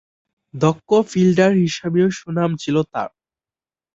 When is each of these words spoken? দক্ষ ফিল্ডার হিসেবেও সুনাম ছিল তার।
দক্ষ 0.53 0.89
ফিল্ডার 1.09 1.51
হিসেবেও 1.63 2.07
সুনাম 2.19 2.51
ছিল 2.55 2.75
তার। 2.91 3.09